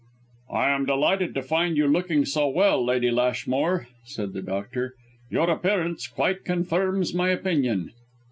[0.51, 4.95] "I am delighted to find you looking so well, Lady Lashmore," said the doctor.
[5.29, 7.91] "Your appearance quite confirms my opinion."